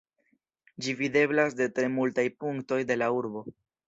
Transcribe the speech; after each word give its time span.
Ĝi 0.85 0.95
videblas 1.01 1.57
de 1.59 1.67
tre 1.75 1.85
multaj 1.97 2.25
punktoj 2.45 2.79
de 2.93 2.99
la 3.03 3.11
urbo. 3.19 3.45